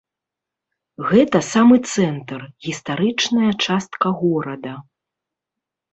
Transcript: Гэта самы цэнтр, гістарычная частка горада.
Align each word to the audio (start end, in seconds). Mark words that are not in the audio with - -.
Гэта 1.09 1.41
самы 1.53 1.77
цэнтр, 1.93 2.41
гістарычная 2.69 3.51
частка 3.67 4.07
горада. 4.23 4.73